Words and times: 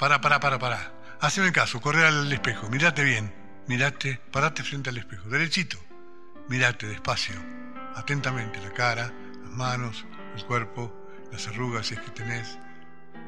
para, 0.00 0.18
para, 0.18 0.40
para, 0.40 0.58
para. 0.58 0.92
Haceme 1.20 1.52
caso, 1.52 1.78
corre 1.82 2.06
al 2.06 2.32
espejo, 2.32 2.70
mirate 2.70 3.04
bien. 3.04 3.34
Mirate, 3.68 4.18
parate 4.32 4.62
frente 4.62 4.88
al 4.88 4.96
espejo, 4.96 5.28
derechito. 5.28 5.78
Mirate 6.48 6.88
despacio, 6.88 7.34
atentamente 7.94 8.58
la 8.62 8.72
cara, 8.72 9.12
las 9.42 9.52
manos, 9.52 10.06
el 10.34 10.44
cuerpo, 10.46 10.90
las 11.30 11.46
arrugas 11.48 11.88
si 11.88 11.94
es 11.94 12.00
que 12.00 12.10
tenés, 12.12 12.58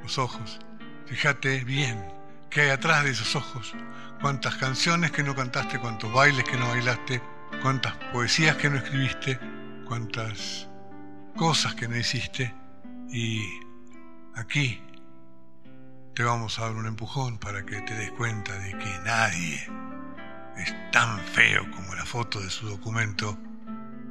los 0.03 0.16
ojos. 0.16 0.61
Fíjate 1.04 1.62
bien 1.62 2.03
qué 2.48 2.62
hay 2.62 2.70
atrás 2.70 3.04
de 3.04 3.11
esos 3.11 3.36
ojos. 3.36 3.75
Cuántas 4.23 4.57
canciones 4.57 5.11
que 5.11 5.23
no 5.23 5.36
cantaste, 5.36 5.79
cuántos 5.79 6.11
bailes 6.11 6.45
que 6.45 6.57
no 6.57 6.68
bailaste, 6.68 7.20
cuántas 7.61 7.95
poesías 8.14 8.57
que 8.57 8.70
no 8.70 8.79
escribiste, 8.79 9.39
cuántas 9.86 10.70
cosas 11.36 11.75
que 11.75 11.86
no 11.86 11.98
hiciste. 11.98 12.54
Y 13.11 13.43
aquí 14.36 14.80
te 16.14 16.22
vamos 16.22 16.58
a 16.58 16.62
dar 16.62 16.72
un 16.72 16.86
empujón 16.86 17.38
para 17.38 17.64
que 17.64 17.80
te 17.80 17.95
des 17.95 18.10
cuenta 18.12 18.59
de 18.59 18.70
que 18.73 18.98
nadie 19.05 19.56
es 20.59 20.91
tan 20.91 21.18
feo 21.20 21.62
como 21.70 21.95
la 21.95 22.04
foto 22.04 22.38
de 22.41 22.50
su 22.50 22.68
documento 22.68 23.38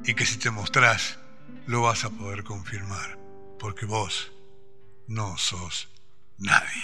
y 0.03 0.15
que 0.15 0.25
si 0.25 0.39
te 0.39 0.49
mostrás 0.49 1.19
lo 1.67 1.83
vas 1.83 2.03
a 2.03 2.09
poder 2.09 2.43
confirmar, 2.43 3.19
porque 3.59 3.85
vos 3.85 4.31
no 5.07 5.37
sos 5.37 5.89
nadie. 6.39 6.81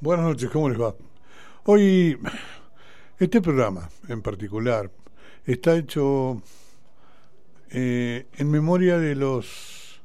Buenas 0.00 0.26
noches, 0.26 0.50
¿cómo 0.50 0.68
les 0.68 0.80
va? 0.80 0.92
Hoy, 1.66 2.18
este 3.20 3.40
programa 3.40 3.88
en 4.08 4.22
particular 4.22 4.90
está 5.44 5.76
hecho 5.76 6.42
eh, 7.70 8.26
en 8.34 8.50
memoria 8.50 8.98
de 8.98 9.14
los 9.14 10.02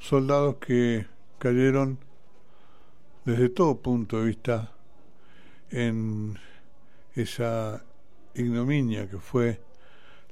soldados 0.00 0.56
que 0.56 1.06
cayeron 1.38 1.98
desde 3.24 3.48
todo 3.48 3.80
punto 3.80 4.20
de 4.20 4.26
vista 4.26 4.72
en 5.70 6.38
esa 7.14 7.84
ignominia 8.34 9.08
que 9.08 9.18
fue 9.18 9.60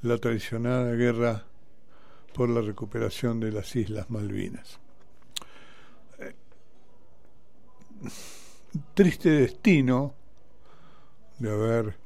la 0.03 0.19
traicionada 0.19 0.93
guerra 0.93 1.45
por 2.35 2.49
la 2.49 2.61
recuperación 2.61 3.41
de 3.41 3.53
las 3.53 3.75
Islas 3.77 4.11
Malvinas. 4.11 4.79
Triste 8.95 9.31
destino 9.31 10.15
de 11.39 11.51
haber 11.51 11.97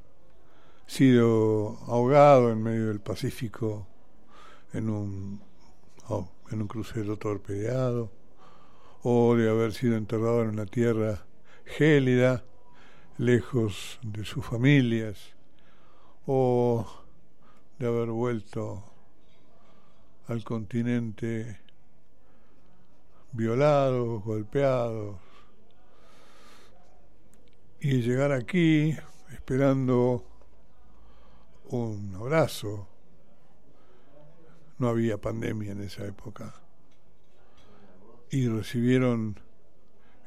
sido 0.86 1.78
ahogado 1.86 2.50
en 2.50 2.62
medio 2.62 2.88
del 2.88 3.00
Pacífico 3.00 3.86
en 4.72 4.88
un, 4.88 5.40
oh, 6.08 6.28
en 6.50 6.62
un 6.62 6.68
crucero 6.68 7.16
torpedeado, 7.16 8.10
o 9.02 9.34
de 9.34 9.48
haber 9.48 9.72
sido 9.72 9.96
enterrado 9.96 10.42
en 10.42 10.50
una 10.50 10.66
tierra 10.66 11.24
gélida, 11.64 12.44
lejos 13.18 13.98
de 14.02 14.24
sus 14.24 14.44
familias, 14.44 15.34
o 16.26 16.86
de 17.78 17.86
haber 17.86 18.08
vuelto 18.08 18.84
al 20.26 20.44
continente 20.44 21.60
violados, 23.32 24.22
golpeados, 24.22 25.16
y 27.80 28.02
llegar 28.02 28.32
aquí 28.32 28.94
esperando 29.32 30.24
un 31.70 32.14
abrazo. 32.14 32.86
No 34.78 34.88
había 34.88 35.18
pandemia 35.18 35.72
en 35.72 35.82
esa 35.82 36.06
época. 36.06 36.59
Y 38.30 38.48
recibieron 38.48 39.38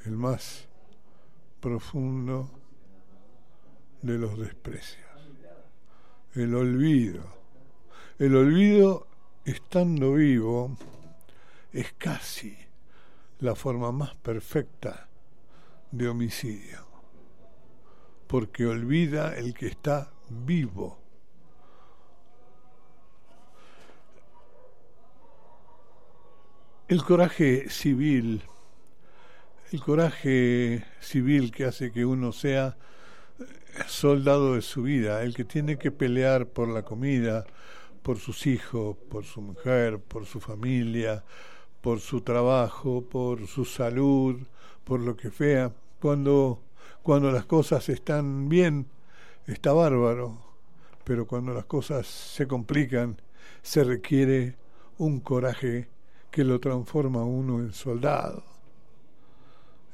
el 0.06 0.12
más 0.18 0.68
profundo 1.62 2.52
de 4.02 4.18
los 4.18 4.38
desprecios, 4.38 5.08
el 6.34 6.54
olvido. 6.54 7.24
El 8.20 8.36
olvido, 8.36 9.08
estando 9.46 10.14
vivo, 10.14 10.78
es 11.72 11.94
casi 11.94 12.56
la 13.40 13.56
forma 13.56 13.92
más 13.92 14.16
perfecta 14.16 15.08
de 15.92 16.08
homicidio, 16.08 16.86
porque 18.28 18.66
olvida 18.66 19.36
el 19.36 19.54
que 19.54 19.68
está 19.68 20.12
vivo. 20.30 21.03
El 26.90 27.02
coraje 27.02 27.70
civil, 27.70 28.42
el 29.72 29.82
coraje 29.82 30.84
civil 31.00 31.50
que 31.50 31.64
hace 31.64 31.94
que 31.94 32.04
uno 32.04 32.34
sea 32.34 32.76
soldado 33.88 34.56
de 34.56 34.62
su 34.62 34.84
vida, 34.84 35.24
el 35.24 35.34
que 35.34 35.46
tiene 35.46 35.78
que 35.78 35.92
pelear 35.92 36.46
por 36.46 36.68
la 36.68 36.84
comida, 36.84 37.46
por 38.02 38.20
sus 38.20 38.46
hijos, 38.48 38.98
por 39.10 39.24
su 39.24 39.42
mujer, 39.42 40.00
por 40.00 40.26
su 40.26 40.42
familia, 40.42 41.24
por 41.80 42.02
su 42.02 42.20
trabajo, 42.20 43.02
por 43.02 43.48
su 43.48 43.64
salud, 43.64 44.42
por 44.84 45.00
lo 45.00 45.16
que 45.16 45.32
sea. 45.32 45.72
Cuando, 46.02 46.62
cuando 47.02 47.32
las 47.32 47.46
cosas 47.46 47.88
están 47.88 48.50
bien, 48.50 48.88
está 49.48 49.72
bárbaro, 49.72 50.38
pero 51.06 51.28
cuando 51.28 51.54
las 51.54 51.66
cosas 51.66 52.08
se 52.08 52.46
complican, 52.46 53.22
se 53.62 53.86
requiere 53.86 54.58
un 54.98 55.22
coraje 55.22 55.93
que 56.34 56.44
lo 56.44 56.60
transforma 56.60 57.24
uno 57.24 57.60
en 57.60 57.74
soldado. 57.74 58.44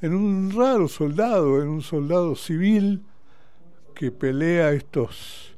En 0.00 0.14
un 0.14 0.50
raro 0.50 0.88
soldado, 0.88 1.60
en 1.60 1.68
un 1.68 1.82
soldado 1.82 2.34
civil 2.34 3.04
que 3.94 4.10
pelea 4.10 4.72
estos, 4.72 5.54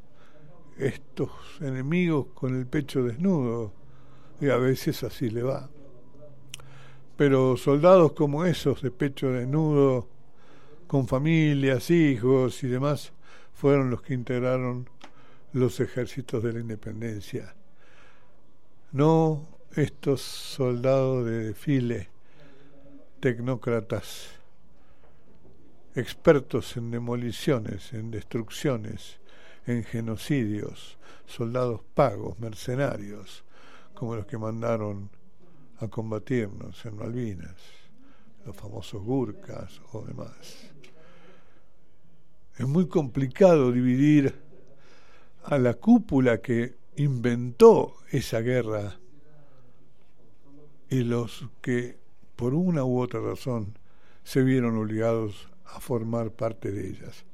estos 0.76 1.30
enemigos 1.60 2.26
con 2.34 2.58
el 2.58 2.66
pecho 2.66 3.04
desnudo, 3.04 3.72
y 4.40 4.48
a 4.48 4.56
veces 4.56 5.04
así 5.04 5.30
le 5.30 5.44
va. 5.44 5.70
Pero 7.16 7.56
soldados 7.56 8.10
como 8.14 8.44
esos 8.44 8.82
de 8.82 8.90
pecho 8.90 9.30
desnudo, 9.30 10.08
con 10.88 11.06
familias, 11.06 11.92
hijos 11.92 12.64
y 12.64 12.66
demás, 12.66 13.12
fueron 13.54 13.88
los 13.88 14.02
que 14.02 14.14
integraron 14.14 14.90
los 15.52 15.78
ejércitos 15.78 16.42
de 16.42 16.54
la 16.54 16.58
independencia. 16.58 17.54
No 18.90 19.51
estos 19.74 20.20
soldados 20.20 21.24
de 21.24 21.44
desfile, 21.44 22.08
tecnócratas 23.20 24.28
expertos 25.94 26.76
en 26.76 26.90
demoliciones, 26.90 27.92
en 27.92 28.10
destrucciones, 28.10 29.18
en 29.66 29.84
genocidios, 29.84 30.98
soldados 31.26 31.82
pagos, 31.94 32.38
mercenarios, 32.38 33.44
como 33.94 34.16
los 34.16 34.26
que 34.26 34.38
mandaron 34.38 35.10
a 35.78 35.88
combatirnos 35.88 36.84
en 36.84 36.96
Malvinas, 36.96 37.56
los 38.44 38.56
famosos 38.56 39.02
Gurkas 39.02 39.80
o 39.92 40.02
demás. 40.02 40.70
Es 42.56 42.66
muy 42.66 42.88
complicado 42.88 43.72
dividir 43.72 44.34
a 45.44 45.58
la 45.58 45.74
cúpula 45.74 46.40
que 46.40 46.76
inventó 46.96 47.96
esa 48.10 48.40
guerra 48.40 48.98
y 50.92 51.04
los 51.04 51.48
que 51.62 51.96
por 52.36 52.52
una 52.52 52.84
u 52.84 53.00
otra 53.00 53.18
razón 53.18 53.78
se 54.24 54.42
vieron 54.42 54.76
obligados 54.76 55.48
a 55.64 55.80
formar 55.80 56.32
parte 56.32 56.70
de 56.70 56.86
ellas. 56.86 57.24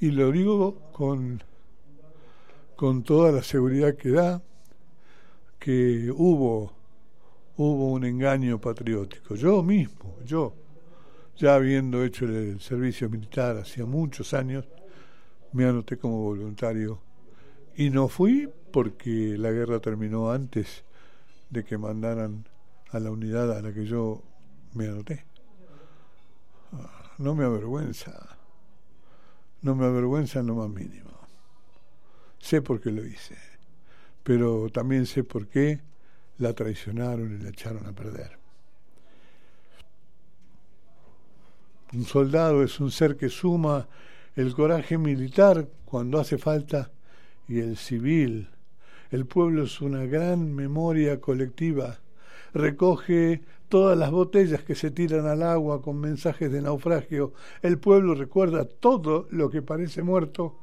Y 0.00 0.12
lo 0.12 0.32
digo 0.32 0.90
con, 0.92 1.42
con 2.74 3.02
toda 3.02 3.32
la 3.32 3.42
seguridad 3.42 3.96
que 3.96 4.08
da 4.08 4.42
que 5.58 6.10
hubo, 6.10 6.72
hubo 7.58 7.92
un 7.92 8.04
engaño 8.04 8.58
patriótico. 8.58 9.34
Yo 9.34 9.62
mismo, 9.62 10.16
yo, 10.24 10.54
ya 11.36 11.54
habiendo 11.54 12.02
hecho 12.02 12.24
el 12.24 12.62
servicio 12.62 13.10
militar 13.10 13.58
hacía 13.58 13.84
muchos 13.84 14.32
años, 14.32 14.66
me 15.52 15.66
anoté 15.66 15.98
como 15.98 16.22
voluntario 16.22 16.98
y 17.76 17.90
no 17.90 18.08
fui 18.08 18.48
porque 18.72 19.36
la 19.36 19.50
guerra 19.50 19.80
terminó 19.80 20.30
antes 20.30 20.82
de 21.50 21.62
que 21.62 21.76
mandaran 21.76 22.46
a 22.90 23.00
la 23.00 23.10
unidad 23.10 23.56
a 23.56 23.62
la 23.62 23.72
que 23.72 23.84
yo 23.84 24.22
me 24.74 24.88
anoté 24.88 25.24
no 27.18 27.34
me 27.34 27.44
avergüenza, 27.44 28.36
no 29.62 29.74
me 29.74 29.86
avergüenza 29.86 30.40
en 30.40 30.48
lo 30.48 30.56
más 30.56 30.68
mínimo. 30.68 31.10
Sé 32.38 32.62
por 32.62 32.80
qué 32.80 32.90
lo 32.90 33.04
hice, 33.04 33.36
pero 34.22 34.68
también 34.70 35.06
sé 35.06 35.24
por 35.24 35.48
qué 35.48 35.80
la 36.38 36.52
traicionaron 36.52 37.34
y 37.34 37.42
la 37.42 37.48
echaron 37.48 37.86
a 37.86 37.92
perder. 37.92 38.38
Un 41.92 42.04
soldado 42.04 42.62
es 42.62 42.78
un 42.80 42.90
ser 42.90 43.16
que 43.16 43.28
suma 43.28 43.88
el 44.34 44.54
coraje 44.54 44.98
militar 44.98 45.68
cuando 45.86 46.18
hace 46.18 46.36
falta 46.36 46.90
y 47.48 47.60
el 47.60 47.76
civil. 47.76 48.50
El 49.10 49.24
pueblo 49.24 49.62
es 49.62 49.80
una 49.80 50.04
gran 50.04 50.54
memoria 50.54 51.20
colectiva 51.20 52.00
recoge 52.56 53.42
todas 53.68 53.98
las 53.98 54.10
botellas 54.10 54.62
que 54.62 54.74
se 54.74 54.90
tiran 54.90 55.26
al 55.26 55.42
agua 55.42 55.82
con 55.82 56.00
mensajes 56.00 56.50
de 56.50 56.62
naufragio. 56.62 57.34
El 57.62 57.78
pueblo 57.78 58.14
recuerda 58.14 58.64
todo 58.64 59.26
lo 59.30 59.50
que 59.50 59.62
parece 59.62 60.02
muerto 60.02 60.58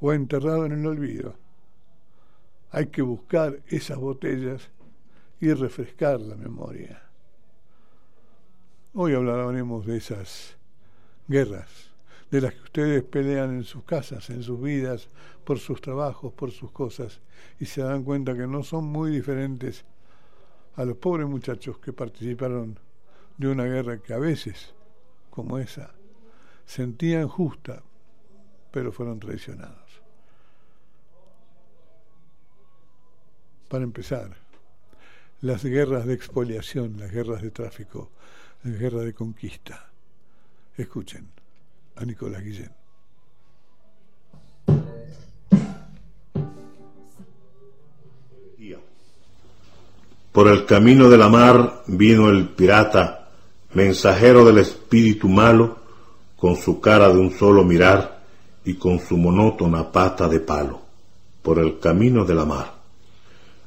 o 0.00 0.12
enterrado 0.12 0.66
en 0.66 0.72
el 0.72 0.86
olvido. 0.86 1.34
Hay 2.70 2.86
que 2.86 3.02
buscar 3.02 3.60
esas 3.68 3.98
botellas 3.98 4.70
y 5.40 5.52
refrescar 5.52 6.20
la 6.20 6.36
memoria. 6.36 7.02
Hoy 8.92 9.14
hablaremos 9.14 9.86
de 9.86 9.96
esas 9.96 10.56
guerras, 11.28 11.90
de 12.30 12.40
las 12.40 12.54
que 12.54 12.62
ustedes 12.62 13.02
pelean 13.04 13.54
en 13.54 13.64
sus 13.64 13.84
casas, 13.84 14.28
en 14.30 14.42
sus 14.42 14.60
vidas, 14.60 15.08
por 15.44 15.58
sus 15.58 15.80
trabajos, 15.80 16.32
por 16.32 16.50
sus 16.50 16.70
cosas, 16.72 17.20
y 17.58 17.66
se 17.66 17.82
dan 17.82 18.04
cuenta 18.04 18.34
que 18.34 18.46
no 18.46 18.62
son 18.62 18.84
muy 18.84 19.10
diferentes 19.10 19.84
a 20.80 20.84
los 20.86 20.96
pobres 20.96 21.28
muchachos 21.28 21.78
que 21.78 21.92
participaron 21.92 22.78
de 23.36 23.48
una 23.48 23.64
guerra 23.64 23.98
que 23.98 24.14
a 24.14 24.18
veces, 24.18 24.74
como 25.28 25.58
esa, 25.58 25.90
sentían 26.64 27.28
justa, 27.28 27.82
pero 28.70 28.90
fueron 28.90 29.20
traicionados. 29.20 30.00
Para 33.68 33.84
empezar, 33.84 34.34
las 35.42 35.62
guerras 35.62 36.06
de 36.06 36.14
expoliación, 36.14 36.98
las 36.98 37.12
guerras 37.12 37.42
de 37.42 37.50
tráfico, 37.50 38.10
las 38.62 38.78
guerras 38.78 39.04
de 39.04 39.12
conquista. 39.12 39.90
Escuchen 40.78 41.28
a 41.96 42.06
Nicolás 42.06 42.42
Guillén. 42.42 42.79
Por 50.40 50.48
el 50.48 50.64
camino 50.64 51.10
de 51.10 51.18
la 51.18 51.28
mar 51.28 51.82
vino 51.86 52.30
el 52.30 52.48
pirata, 52.48 53.28
mensajero 53.74 54.42
del 54.42 54.56
espíritu 54.56 55.28
malo, 55.28 55.76
con 56.34 56.56
su 56.56 56.80
cara 56.80 57.10
de 57.10 57.18
un 57.18 57.30
solo 57.38 57.62
mirar 57.62 58.22
y 58.64 58.72
con 58.76 59.00
su 59.00 59.18
monótona 59.18 59.92
pata 59.92 60.30
de 60.30 60.40
palo, 60.40 60.80
por 61.42 61.58
el 61.58 61.78
camino 61.78 62.24
de 62.24 62.34
la 62.34 62.46
mar. 62.46 62.72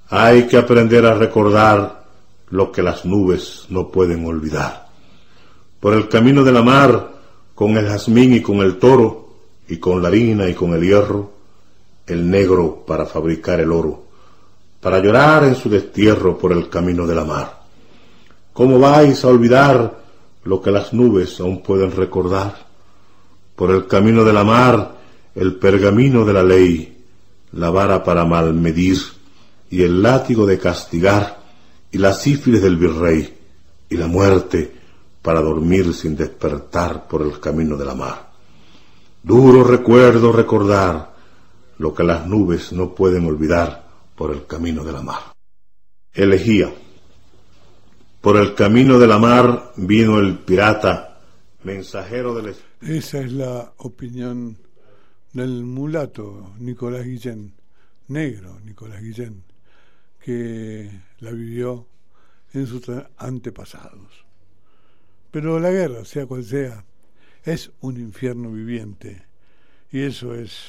Hay 0.09 0.47
que 0.47 0.57
aprender 0.57 1.05
a 1.05 1.13
recordar 1.13 2.05
lo 2.49 2.71
que 2.71 2.81
las 2.81 3.05
nubes 3.05 3.67
no 3.69 3.89
pueden 3.89 4.25
olvidar. 4.25 4.87
Por 5.79 5.93
el 5.93 6.09
camino 6.09 6.43
de 6.43 6.53
la 6.53 6.63
mar, 6.63 7.11
con 7.53 7.77
el 7.77 7.85
jazmín 7.85 8.33
y 8.33 8.41
con 8.41 8.61
el 8.61 8.79
toro, 8.79 9.27
y 9.67 9.77
con 9.77 10.01
la 10.01 10.07
harina 10.07 10.49
y 10.49 10.55
con 10.55 10.73
el 10.73 10.81
hierro, 10.81 11.33
el 12.07 12.27
negro 12.27 12.83
para 12.83 13.05
fabricar 13.05 13.59
el 13.59 13.71
oro 13.71 14.02
para 14.83 14.99
llorar 14.99 15.45
en 15.45 15.55
su 15.55 15.69
destierro 15.69 16.37
por 16.37 16.51
el 16.51 16.67
camino 16.67 17.07
de 17.07 17.15
la 17.15 17.23
mar. 17.23 17.61
¿Cómo 18.51 18.77
vais 18.77 19.23
a 19.23 19.29
olvidar 19.29 20.03
lo 20.43 20.61
que 20.61 20.71
las 20.71 20.91
nubes 20.91 21.39
aún 21.39 21.63
pueden 21.63 21.93
recordar? 21.93 22.67
Por 23.55 23.71
el 23.71 23.87
camino 23.87 24.25
de 24.25 24.33
la 24.33 24.43
mar, 24.43 24.95
el 25.35 25.55
pergamino 25.55 26.25
de 26.25 26.33
la 26.33 26.43
ley, 26.43 26.97
la 27.53 27.69
vara 27.69 28.03
para 28.03 28.25
malmedir, 28.25 28.97
y 29.69 29.83
el 29.83 30.03
látigo 30.03 30.45
de 30.45 30.59
castigar, 30.59 31.39
y 31.89 31.97
la 31.97 32.11
sífilis 32.11 32.61
del 32.61 32.75
virrey, 32.75 33.33
y 33.89 33.95
la 33.95 34.07
muerte 34.07 34.69
para 35.21 35.39
dormir 35.39 35.93
sin 35.93 36.17
despertar 36.17 37.07
por 37.07 37.21
el 37.21 37.39
camino 37.39 37.77
de 37.77 37.85
la 37.85 37.95
mar. 37.95 38.31
Duro 39.23 39.63
recuerdo 39.63 40.33
recordar 40.33 41.13
lo 41.77 41.93
que 41.93 42.03
las 42.03 42.27
nubes 42.27 42.73
no 42.73 42.93
pueden 42.93 43.25
olvidar 43.25 43.82
por 44.15 44.31
el 44.31 44.45
camino 44.45 44.83
de 44.83 44.91
la 44.91 45.01
mar. 45.01 45.33
Elegía. 46.13 46.73
Por 48.21 48.37
el 48.37 48.53
camino 48.55 48.99
de 48.99 49.07
la 49.07 49.19
mar 49.19 49.73
vino 49.75 50.19
el 50.19 50.39
pirata, 50.39 51.19
mensajero 51.63 52.33
del... 52.35 52.55
Esa 52.81 53.19
es 53.19 53.31
la 53.33 53.73
opinión 53.77 54.57
del 55.33 55.63
mulato 55.63 56.53
Nicolás 56.59 57.05
Guillén, 57.05 57.53
negro 58.07 58.59
Nicolás 58.63 59.01
Guillén, 59.01 59.43
que 60.23 60.89
la 61.19 61.31
vivió 61.31 61.87
en 62.53 62.67
sus 62.67 62.83
antepasados. 63.17 64.25
Pero 65.31 65.59
la 65.59 65.71
guerra, 65.71 66.05
sea 66.05 66.27
cual 66.27 66.43
sea, 66.43 66.85
es 67.43 67.71
un 67.81 67.99
infierno 67.99 68.51
viviente 68.51 69.25
y 69.91 70.01
eso 70.01 70.33
es 70.35 70.59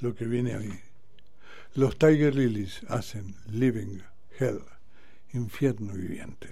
lo 0.00 0.14
que 0.14 0.24
viene 0.24 0.58
mí. 0.58 0.87
Los 1.74 1.96
Tiger 1.96 2.34
Lilies 2.34 2.80
hacen 2.88 3.34
Living 3.46 4.00
Hell, 4.38 4.60
infierno 5.32 5.92
viviente. 5.92 6.48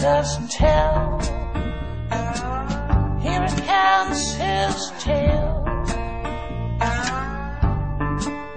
Doesn't 0.00 0.50
tell. 0.50 1.18
He 3.20 3.36
recounts 3.36 4.32
his 4.32 4.92
tale 4.98 5.62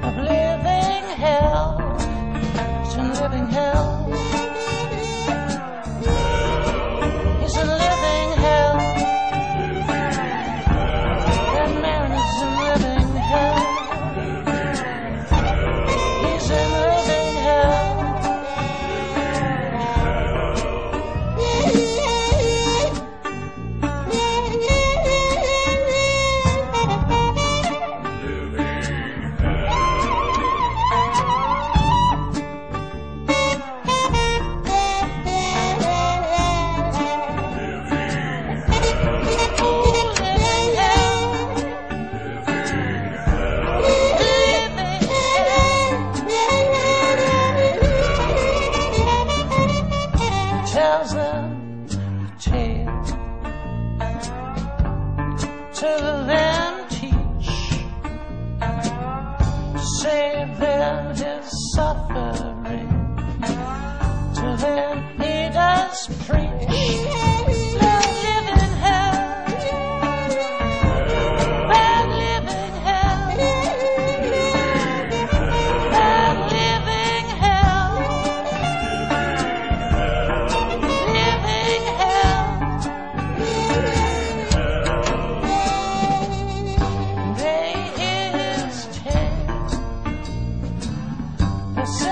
of 0.01 0.15
living 0.17 1.05
hell. 1.19 1.77
Living 3.21 3.47
hell. 3.47 3.92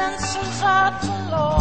dancing 0.01 0.51
far 0.59 0.91
below. 0.99 1.60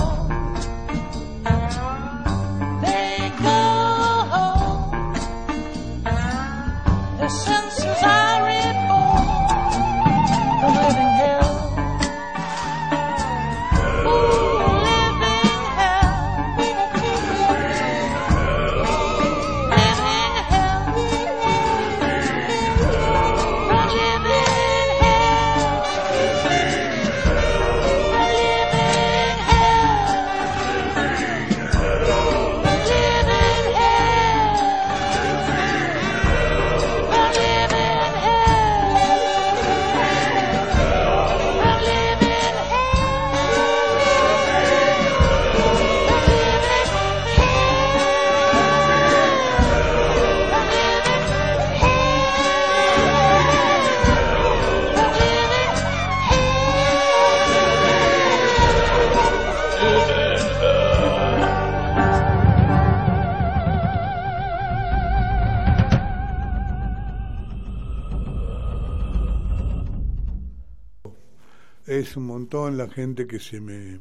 un 72.16 72.26
montón 72.26 72.76
la 72.76 72.88
gente 72.88 73.26
que 73.26 73.38
se 73.38 73.60
me 73.60 74.00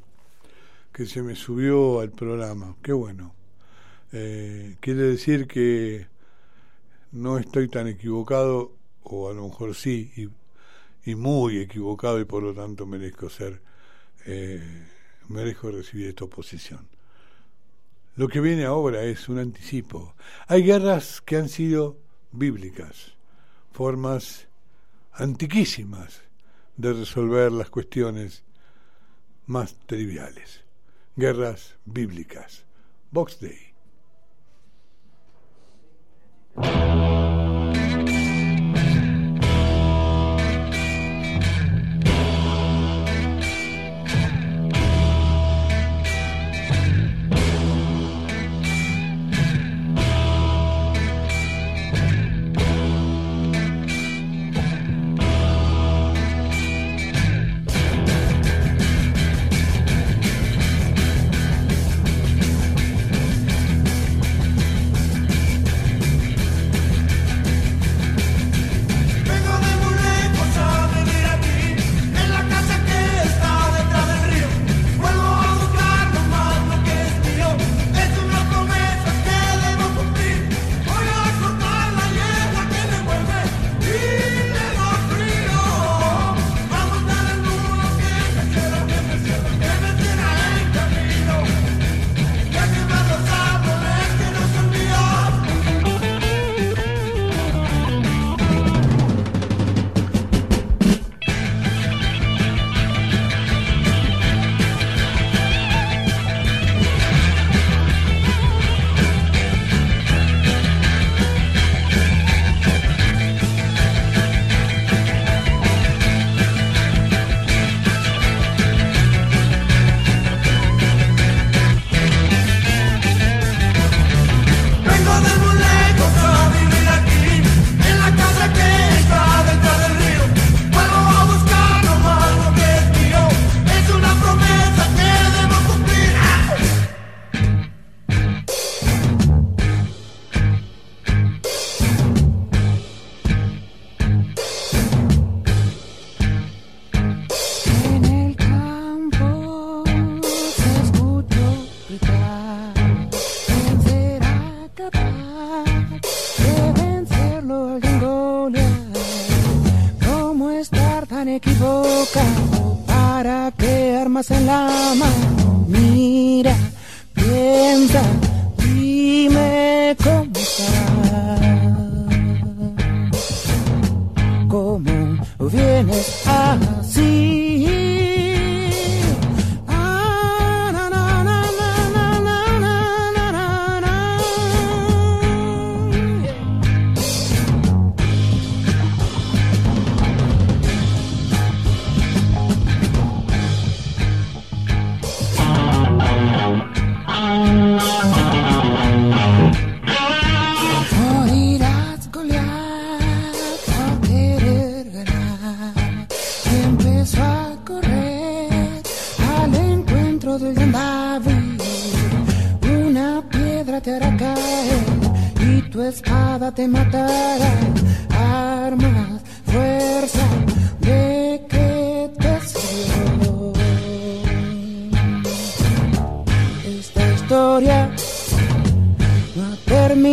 que 0.92 1.06
se 1.06 1.22
me 1.22 1.36
subió 1.36 2.00
al 2.00 2.12
programa. 2.12 2.76
Qué 2.82 2.92
bueno. 2.92 3.34
Eh, 4.12 4.76
quiere 4.80 5.04
decir 5.04 5.48
que 5.48 6.08
no 7.12 7.38
estoy 7.38 7.68
tan 7.68 7.88
equivocado, 7.88 8.74
o 9.04 9.30
a 9.30 9.34
lo 9.34 9.48
mejor 9.48 9.76
sí, 9.76 10.12
y, 11.06 11.16
muy 11.16 11.58
equivocado, 11.58 12.20
y 12.20 12.26
por 12.26 12.44
lo 12.44 12.54
tanto 12.54 12.86
merezco 12.86 13.30
ser, 13.30 13.62
eh, 14.26 14.62
merezco 15.28 15.72
recibir 15.72 16.08
esta 16.08 16.26
oposición. 16.26 16.88
Lo 18.16 18.28
que 18.28 18.42
viene 18.42 18.66
ahora 18.66 19.04
es 19.04 19.30
un 19.30 19.40
anticipo. 19.40 20.16
Hay 20.48 20.64
guerras 20.64 21.22
que 21.22 21.38
han 21.38 21.50
sido 21.50 21.98
bíblicas, 22.32 23.14
formas 23.72 24.48
antiquísimas 25.14 26.29
de 26.80 26.94
resolver 26.94 27.52
las 27.52 27.70
cuestiones 27.70 28.46
más 29.48 29.76
triviales. 29.86 30.64
Guerras 31.18 31.76
bíblicas. 31.84 32.64
Box 33.12 33.38
Day. 33.42 33.74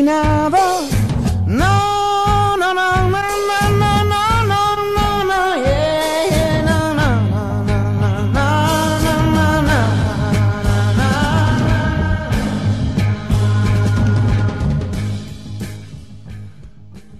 No, 0.03 0.51
no, 0.51 0.75
no, 1.47 2.75
no, 2.75 2.75
no, 2.75 3.15
no, 3.15 4.05
no, 4.05 4.45
no, 4.45 4.77
no, 4.95 5.25
no, 5.25 5.57
yeah, 5.65 6.29
yeah, 6.29 6.63
no, 6.63 6.93
no, 6.93 7.09
no, 7.31 7.65
no, 7.65 7.81
no, 7.95 8.51
no, 9.01 9.15
no, 9.33 9.63
no, 9.63 9.81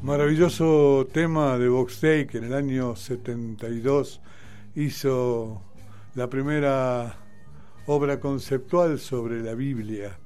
Maravilloso 0.03 1.09
tema 1.15 1.57
de 1.57 1.71
Box 1.71 2.01
que 2.01 2.29
en 2.35 2.45
el 2.45 2.53
año 2.53 2.95
72 2.95 4.21
hizo 4.75 5.63
la 6.15 6.29
primera 6.29 7.17
obra 7.87 8.21
conceptual 8.21 8.99
sobre 8.99 9.43
la 9.43 9.55
Biblia 9.55 10.19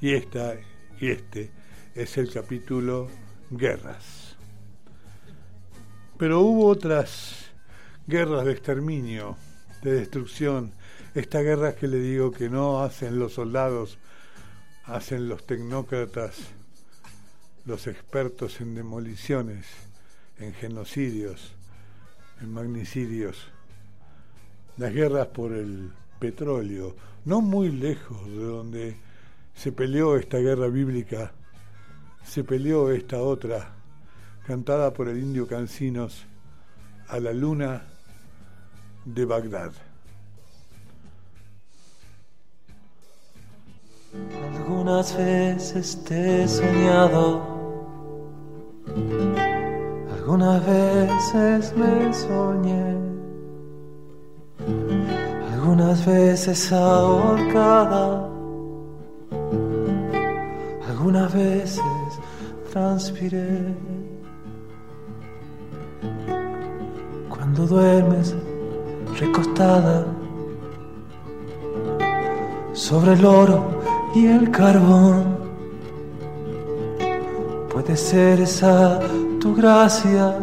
y 0.00 0.12
esta 0.12 0.54
y 1.00 1.08
este 1.08 1.55
es 1.96 2.18
el 2.18 2.30
capítulo 2.30 3.08
Guerras. 3.50 4.36
Pero 6.18 6.40
hubo 6.40 6.66
otras 6.66 7.46
guerras 8.06 8.44
de 8.44 8.52
exterminio, 8.52 9.36
de 9.82 9.92
destrucción, 9.92 10.72
estas 11.14 11.42
guerras 11.42 11.74
que 11.74 11.88
le 11.88 11.98
digo 11.98 12.32
que 12.32 12.50
no 12.50 12.82
hacen 12.82 13.18
los 13.18 13.32
soldados, 13.32 13.98
hacen 14.84 15.26
los 15.26 15.46
tecnócratas, 15.46 16.36
los 17.64 17.86
expertos 17.86 18.60
en 18.60 18.74
demoliciones, 18.74 19.64
en 20.38 20.52
genocidios, 20.52 21.54
en 22.42 22.52
magnicidios, 22.52 23.48
las 24.76 24.92
guerras 24.92 25.28
por 25.28 25.52
el 25.52 25.92
petróleo, 26.18 26.94
no 27.24 27.40
muy 27.40 27.70
lejos 27.70 28.26
de 28.28 28.44
donde 28.44 28.96
se 29.54 29.72
peleó 29.72 30.18
esta 30.18 30.36
guerra 30.38 30.68
bíblica, 30.68 31.32
se 32.26 32.44
peleó 32.44 32.90
esta 32.90 33.22
otra, 33.22 33.72
cantada 34.46 34.92
por 34.92 35.08
el 35.08 35.18
indio 35.18 35.46
Cancinos, 35.46 36.26
a 37.08 37.20
la 37.20 37.32
luna 37.32 37.84
de 39.04 39.24
Bagdad. 39.24 39.72
Algunas 44.58 45.16
veces 45.16 46.02
te 46.04 46.42
he 46.42 46.48
soñado, 46.48 47.42
algunas 50.12 50.66
veces 50.66 51.76
me 51.76 52.12
soñé, 52.12 52.96
algunas 55.52 56.04
veces 56.04 56.72
ahorcada, 56.72 58.28
algunas 60.88 61.32
veces 61.32 61.95
transpiré. 62.76 63.74
Cuando 67.30 67.66
duermes 67.66 68.34
recostada 69.18 70.04
sobre 72.74 73.14
el 73.14 73.24
oro 73.24 73.80
y 74.14 74.26
el 74.26 74.50
carbón. 74.50 75.38
Puede 77.72 77.96
ser 77.96 78.42
esa 78.42 79.00
tu 79.40 79.54
gracia, 79.54 80.34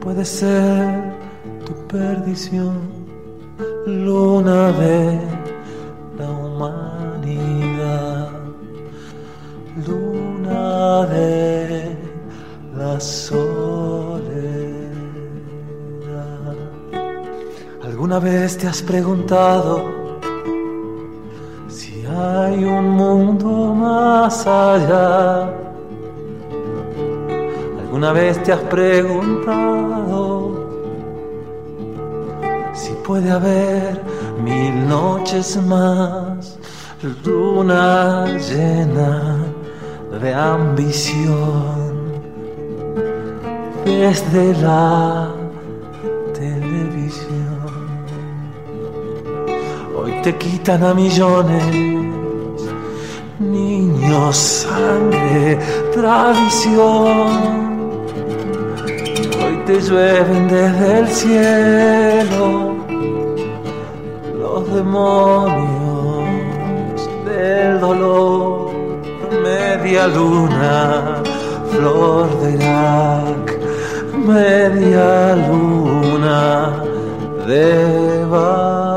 puede 0.00 0.24
ser 0.24 1.14
tu 1.64 1.74
perdición, 1.86 2.76
luna 3.86 4.72
de 4.72 5.53
de 11.06 11.96
la 12.76 13.00
soledad. 13.00 14.24
¿Alguna 17.82 18.18
vez 18.18 18.56
te 18.58 18.66
has 18.66 18.82
preguntado? 18.82 19.84
Si 21.68 22.04
hay 22.06 22.64
un 22.64 22.90
mundo 22.90 23.74
más 23.74 24.46
allá, 24.46 25.50
¿alguna 27.82 28.12
vez 28.12 28.42
te 28.42 28.52
has 28.52 28.60
preguntado 28.60 29.94
si 32.72 32.92
puede 33.06 33.30
haber 33.30 34.00
mil 34.42 34.88
noches 34.88 35.56
más, 35.64 36.58
luna 37.24 38.26
llena 38.38 39.33
de 40.20 40.34
ambición 40.34 41.94
desde 43.84 44.54
la 44.62 45.30
televisión? 46.32 47.44
Hoy 49.96 50.12
te 50.22 50.36
quitan 50.36 50.84
a 50.84 50.94
millones, 50.94 51.64
niños, 53.38 54.36
sangre, 54.36 55.58
tradición. 55.92 57.54
Hoy 59.42 59.56
te 59.66 59.80
llueven 59.80 60.48
desde 60.48 60.98
el 61.00 61.08
cielo 61.08 62.74
los 64.38 64.74
demonios 64.74 66.24
del 67.24 67.80
dolor. 67.80 68.33
Media 69.94 70.08
luna, 70.08 71.22
flor 71.70 72.28
de 72.40 72.50
Irak, 72.54 73.46
media 74.26 75.36
luna 75.36 76.82
de 77.46 78.26
Bagdad. 78.28 78.93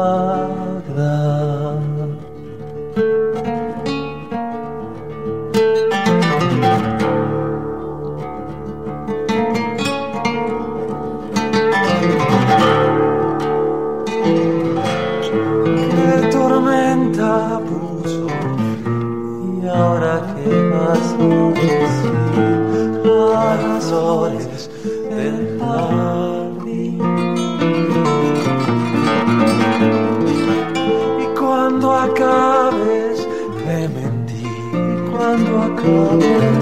Thank 35.88 36.52
you. 36.52 36.57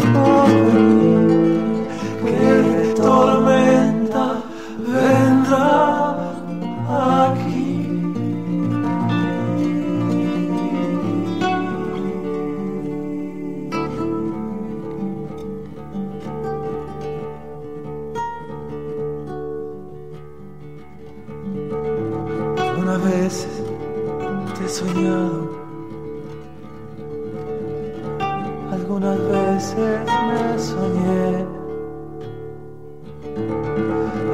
Veces 29.73 30.05
me 30.27 30.59
soñé, 30.59 31.45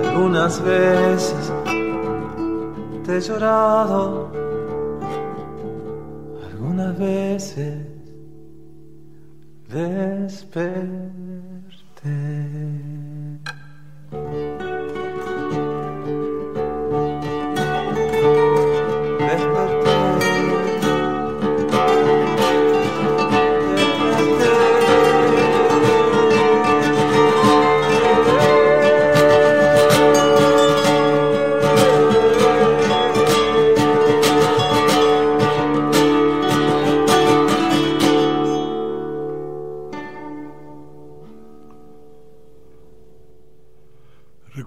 algunas 0.04 0.62
veces 0.64 1.54
te 3.06 3.18
he 3.18 3.22
llorado, 3.22 4.30
algunas 6.44 6.98
veces 6.98 7.78
desperté. 9.70 11.02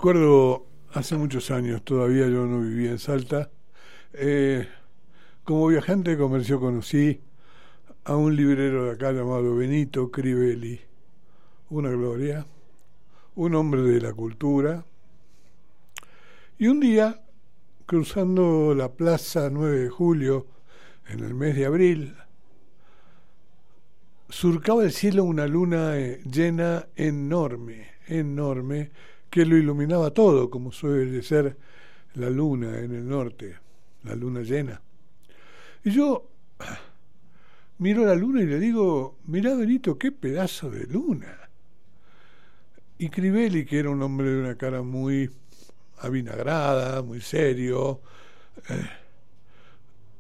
Recuerdo 0.05 0.67
hace 0.93 1.17
muchos 1.17 1.51
años, 1.51 1.83
todavía 1.83 2.29
yo 2.29 2.45
no 2.45 2.61
vivía 2.61 2.91
en 2.91 2.99
Salta. 2.99 3.51
eh, 4.13 4.69
como 5.45 5.69
viajante 5.69 6.11
de 6.11 6.19
comercio 6.19 6.61
conocí 6.61 7.23
a 8.05 8.15
un 8.15 8.37
librero 8.37 8.85
de 8.85 8.91
acá 8.91 9.13
llamado 9.13 9.57
Benito 9.57 10.11
Crivelli, 10.11 10.79
una 11.71 11.89
gloria, 11.89 12.45
un 13.35 13.55
hombre 13.55 13.81
de 13.81 13.99
la 14.03 14.13
cultura. 14.13 14.85
Y 16.59 16.67
un 16.67 16.81
día, 16.81 17.23
cruzando 17.87 18.75
la 18.75 18.93
plaza 18.93 19.49
9 19.49 19.79
de 19.79 19.89
julio, 19.89 20.47
en 21.09 21.21
el 21.21 21.33
mes 21.33 21.57
de 21.57 21.65
abril, 21.65 22.15
surcaba 24.29 24.85
el 24.85 24.93
cielo 24.93 25.25
una 25.25 25.47
luna 25.47 25.99
eh, 25.99 26.21
llena 26.31 26.89
enorme, 26.95 27.87
enorme, 28.07 28.91
que 29.35 29.45
lo 29.45 29.57
iluminaba 29.57 30.13
todo, 30.13 30.49
como 30.49 30.71
suele 30.71 31.21
ser 31.21 31.57
la 32.15 32.31
luna 32.31 32.79
en 32.79 32.95
el 32.95 33.09
norte, 33.09 33.57
la 34.05 34.15
luna 34.15 34.43
llena. 34.43 34.81
Y 35.83 35.91
yo 35.91 36.31
miro 37.79 38.07
la 38.07 38.15
luna 38.15 38.43
y 38.43 38.47
le 38.47 38.61
digo, 38.61 39.19
mirá 39.25 39.57
Benito, 39.57 39.99
qué 39.99 40.13
pedazo 40.13 40.71
de 40.71 40.87
luna. 40.87 41.51
Y 42.97 43.09
Crivelli, 43.09 43.65
que 43.65 43.81
era 43.81 43.91
un 43.91 44.01
hombre 44.03 44.31
de 44.31 44.41
una 44.41 44.57
cara 44.57 44.83
muy 44.83 45.29
avinagrada, 45.99 47.03
muy 47.03 47.21
serio, 47.21 48.03
eh, 48.69 48.89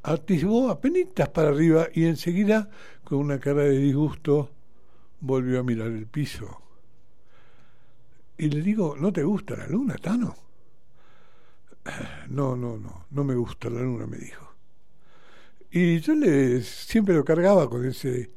atisbó 0.02 0.70
apenas 0.70 1.28
para 1.32 1.50
arriba 1.50 1.86
y 1.94 2.06
enseguida, 2.06 2.68
con 3.04 3.18
una 3.18 3.38
cara 3.38 3.62
de 3.62 3.78
disgusto, 3.78 4.50
volvió 5.20 5.60
a 5.60 5.62
mirar 5.62 5.92
el 5.92 6.08
piso. 6.08 6.63
Y 8.38 8.48
le 8.50 8.62
digo, 8.62 8.96
¿no 8.98 9.12
te 9.12 9.22
gusta 9.22 9.56
la 9.56 9.66
luna, 9.68 9.96
Tano? 9.96 10.34
No, 12.28 12.56
no, 12.56 12.76
no, 12.76 13.06
no 13.10 13.24
me 13.24 13.34
gusta 13.34 13.70
la 13.70 13.80
luna, 13.80 14.06
me 14.06 14.16
dijo. 14.18 14.44
Y 15.70 16.00
yo 16.00 16.14
le 16.14 16.62
siempre 16.62 17.14
lo 17.14 17.24
cargaba 17.24 17.68
con 17.68 17.84
ese 17.84 18.30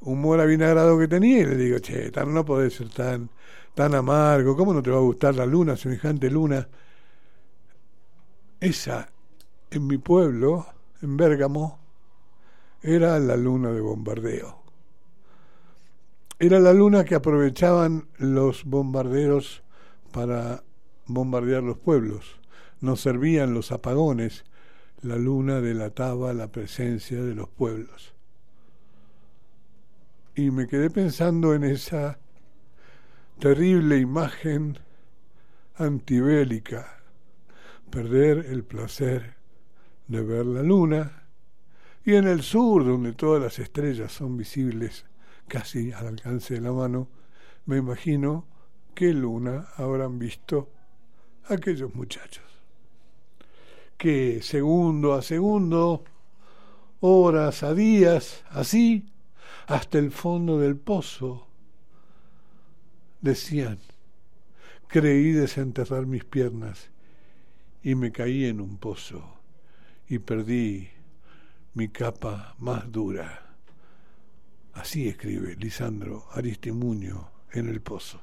humor 0.00 0.40
avinagrado 0.40 0.98
que 0.98 1.08
tenía 1.08 1.40
y 1.40 1.46
le 1.46 1.56
digo, 1.56 1.78
che, 1.78 2.10
Tano, 2.10 2.32
no 2.32 2.44
podés 2.44 2.74
ser 2.74 2.90
tan, 2.90 3.30
tan 3.74 3.94
amargo, 3.94 4.56
¿cómo 4.56 4.74
no 4.74 4.82
te 4.82 4.90
va 4.90 4.98
a 4.98 5.00
gustar 5.00 5.34
la 5.34 5.46
luna, 5.46 5.76
semejante 5.76 6.30
luna? 6.30 6.68
Esa, 8.60 9.10
en 9.70 9.86
mi 9.86 9.98
pueblo, 9.98 10.66
en 11.02 11.16
Bérgamo, 11.16 11.78
era 12.82 13.18
la 13.18 13.36
luna 13.36 13.70
de 13.72 13.80
bombardeo. 13.80 14.59
Era 16.42 16.58
la 16.58 16.72
luna 16.72 17.04
que 17.04 17.14
aprovechaban 17.14 18.08
los 18.16 18.64
bombarderos 18.64 19.62
para 20.10 20.64
bombardear 21.04 21.62
los 21.62 21.76
pueblos. 21.76 22.40
Nos 22.80 23.02
servían 23.02 23.52
los 23.52 23.72
apagones. 23.72 24.46
La 25.02 25.16
luna 25.16 25.60
delataba 25.60 26.32
la 26.32 26.50
presencia 26.50 27.22
de 27.22 27.34
los 27.34 27.46
pueblos. 27.50 28.14
Y 30.34 30.50
me 30.50 30.66
quedé 30.66 30.88
pensando 30.88 31.52
en 31.52 31.62
esa 31.62 32.18
terrible 33.38 33.98
imagen 33.98 34.78
antibélica, 35.76 37.02
perder 37.90 38.46
el 38.46 38.64
placer 38.64 39.34
de 40.08 40.22
ver 40.22 40.46
la 40.46 40.62
luna, 40.62 41.24
y 42.02 42.14
en 42.14 42.26
el 42.26 42.40
sur, 42.40 42.82
donde 42.86 43.12
todas 43.12 43.42
las 43.42 43.58
estrellas 43.58 44.10
son 44.10 44.38
visibles 44.38 45.04
casi 45.50 45.90
al 45.90 46.06
alcance 46.06 46.54
de 46.54 46.60
la 46.60 46.70
mano, 46.70 47.08
me 47.66 47.76
imagino 47.76 48.46
qué 48.94 49.12
luna 49.12 49.66
habrán 49.76 50.16
visto 50.16 50.70
aquellos 51.48 51.92
muchachos, 51.92 52.44
que 53.98 54.42
segundo 54.42 55.12
a 55.12 55.22
segundo, 55.22 56.04
horas 57.00 57.64
a 57.64 57.74
días, 57.74 58.44
así, 58.50 59.10
hasta 59.66 59.98
el 59.98 60.12
fondo 60.12 60.60
del 60.60 60.76
pozo, 60.76 61.48
decían, 63.20 63.80
creí 64.86 65.32
desenterrar 65.32 66.06
mis 66.06 66.24
piernas 66.24 66.90
y 67.82 67.96
me 67.96 68.12
caí 68.12 68.44
en 68.44 68.60
un 68.60 68.76
pozo 68.76 69.34
y 70.08 70.20
perdí 70.20 70.90
mi 71.74 71.88
capa 71.88 72.54
más 72.58 72.90
dura. 72.92 73.49
Así 74.74 75.08
escribe 75.08 75.56
Lisandro 75.56 76.26
Aristimuño 76.32 77.30
en 77.52 77.68
El 77.68 77.80
Pozo. 77.80 78.20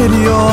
video. 0.00 0.49